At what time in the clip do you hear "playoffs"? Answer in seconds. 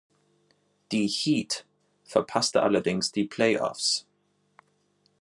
3.25-4.07